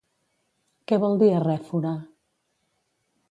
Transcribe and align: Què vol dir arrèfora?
Què 0.91 0.99
vol 1.03 1.19
dir 1.23 1.29
arrèfora? 1.41 1.93